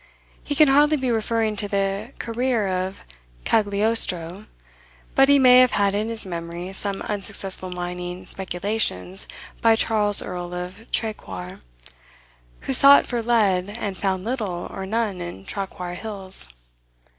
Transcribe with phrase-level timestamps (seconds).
[0.43, 3.03] He can hardly be referring to the career of
[3.43, 4.47] Cagliostro,
[5.13, 9.27] but he may have had in his memory some unsuccessful mining speculations
[9.61, 11.59] by Charles Earl of Traquair,
[12.61, 16.49] who sought for lead and found little or none in Traquair hills.